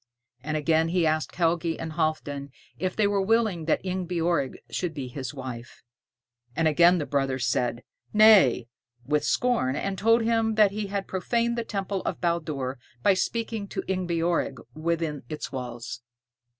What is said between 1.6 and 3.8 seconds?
and Halfdan if they were willing